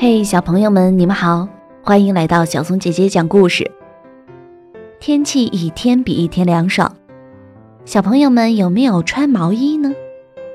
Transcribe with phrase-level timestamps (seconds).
[0.00, 1.48] 嘿，小朋友们，你们好，
[1.82, 3.68] 欢迎来到小松姐姐讲故事。
[5.00, 6.94] 天气一天比一天凉爽，
[7.84, 9.92] 小朋友们有没有穿毛衣呢？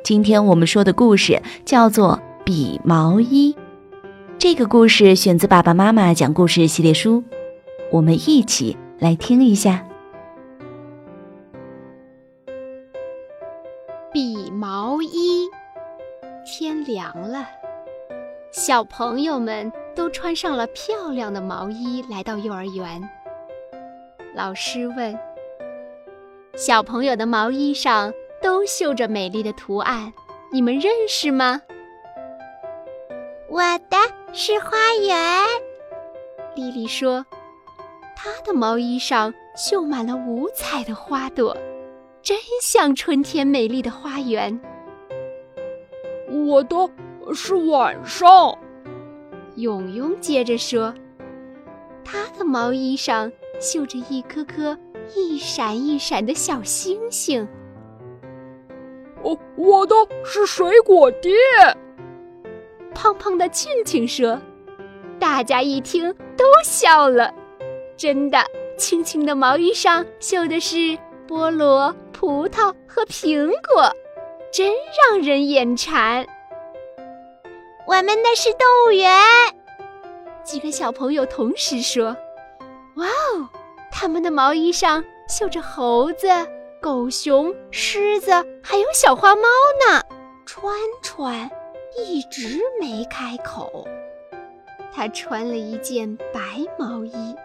[0.02, 3.54] 今天我们说的故事叫做《比毛衣》。
[4.40, 7.22] 这个故事选自《爸爸妈妈讲故事》系列书，
[7.92, 9.86] 我们一起来听一下。
[14.14, 15.50] 比毛衣，
[16.46, 17.46] 天凉了。
[18.54, 23.02] 小朋友们都穿上了漂亮的毛衣，来到幼儿园。
[24.36, 25.18] 老师问
[26.56, 30.14] ：“小朋友的毛衣上都绣着美丽的图案，
[30.52, 31.64] 你们认识吗
[33.50, 33.98] ？”“我的
[34.34, 35.18] 是花园。”
[36.54, 37.26] 丽丽说
[38.16, 41.58] ，“她的毛衣上绣满了五彩的花朵，
[42.22, 44.62] 真像春天美丽的花园。
[46.30, 46.76] ”“我的。”
[47.32, 48.58] 是晚上，
[49.56, 50.94] 勇勇接着说
[52.04, 54.76] ：“他的毛衣上绣着一颗颗
[55.16, 57.48] 一闪一闪的小星星。”
[59.24, 61.34] 哦，我的是水果店。
[62.94, 64.42] 胖胖的庆庆说
[65.20, 67.34] ：“大家一听都笑了。
[67.96, 68.40] 真的，
[68.78, 73.92] 庆庆的毛衣上绣的是菠萝、葡萄和苹果，
[74.52, 74.74] 真
[75.10, 76.28] 让人眼馋。”
[77.86, 79.14] 我们的是动物园，
[80.44, 82.16] 几个小朋友同时说
[82.96, 83.50] ：“哇哦！
[83.92, 86.28] 他们的毛衣上绣着猴子、
[86.82, 88.32] 狗熊、狮子，
[88.64, 89.44] 还有小花猫
[89.88, 90.02] 呢。”
[90.48, 91.50] 川川
[91.98, 93.86] 一直没开口。
[94.92, 97.36] 他穿了一件白毛衣，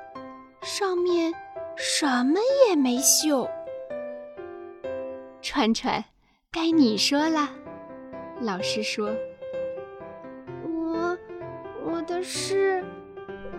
[0.63, 1.35] 上面
[1.77, 3.49] 什么也没绣。
[5.43, 6.05] 川川，
[6.53, 7.51] 该你说了。
[8.41, 9.11] 老师说。
[12.09, 12.83] 的是，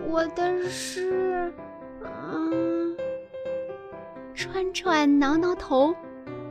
[0.08, 1.54] 我的是，
[2.02, 2.96] 嗯。
[4.34, 5.94] 川川挠挠头，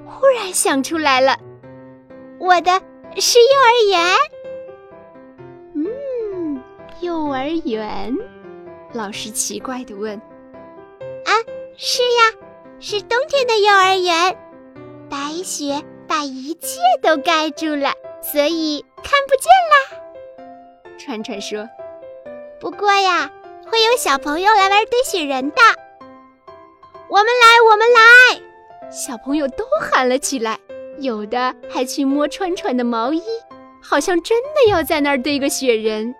[0.06, 1.38] 忽然想出来了，
[2.40, 2.72] 我的
[3.18, 4.16] 是幼儿园。
[5.76, 6.64] 嗯，
[7.02, 8.16] 幼儿园。
[8.94, 10.16] 老师奇怪的问
[11.28, 11.32] ：“啊，
[11.76, 12.32] 是呀，
[12.80, 14.38] 是冬天的幼儿园，
[15.10, 20.02] 白雪把一切都盖住了，所以看不见啦。”
[20.98, 21.68] 川川说。
[22.60, 23.30] 不过呀，
[23.66, 25.62] 会有小朋友来玩堆雪人的。
[27.08, 28.92] 我们来，我们来！
[28.92, 30.60] 小朋友都喊了起来，
[31.00, 33.22] 有的还去摸川川的毛衣，
[33.82, 36.14] 好像真的要在那儿堆个雪人。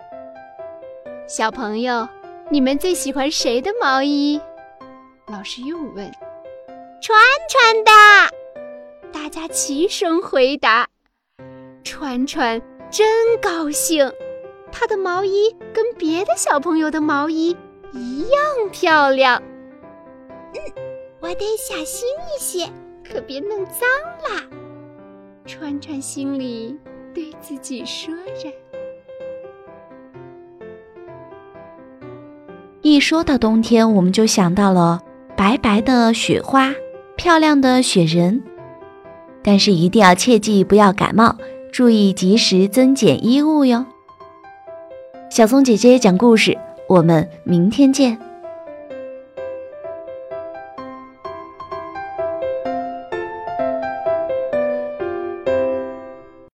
[1.28, 2.08] 小朋友，
[2.50, 4.40] 你们最喜欢谁的毛衣？
[5.28, 6.12] 老师又问。
[7.02, 7.92] 川川的，
[9.12, 10.88] 大家齐声回答。
[11.84, 13.08] 川川真
[13.42, 14.12] 高兴。
[14.72, 17.56] 他的毛衣跟别的小朋友的毛衣
[17.94, 18.32] 一样
[18.72, 19.42] 漂亮。
[20.54, 20.60] 嗯，
[21.20, 22.66] 我得小心一些，
[23.04, 23.88] 可别弄脏
[24.24, 24.42] 了。
[25.46, 26.78] 川川心里
[27.14, 28.52] 对自己说着。
[32.82, 35.02] 一说到冬天，我们就想到了
[35.36, 36.74] 白白的雪花、
[37.16, 38.42] 漂亮的雪人。
[39.42, 41.36] 但是一定要切记不要感冒，
[41.72, 43.86] 注意及时增减衣物哟。
[45.30, 46.58] 小松姐姐讲故事，
[46.88, 48.29] 我们明天见。